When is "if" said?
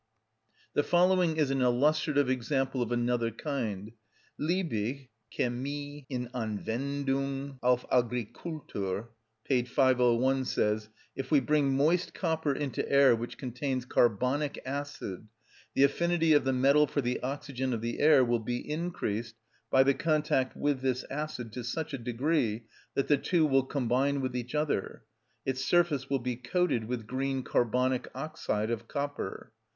11.15-11.29